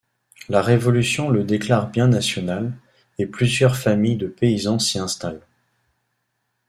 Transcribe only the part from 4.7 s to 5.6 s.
s'y installent.